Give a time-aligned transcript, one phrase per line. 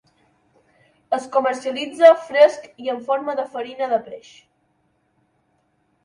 [1.17, 4.31] Es comercialitza fresc i en forma de farina de peix.